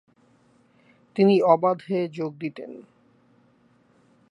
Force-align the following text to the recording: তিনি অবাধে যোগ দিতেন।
তিনি 1.15 1.35
অবাধে 1.53 1.97
যোগ 2.09 2.31
দিতেন। 2.39 2.71